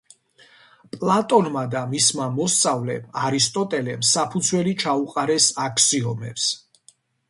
[0.95, 6.53] პლატონმა და მისმა მოსწავლემ, არისტოტელემ, საფუძველი ჩაუყარეს აქსიომებს.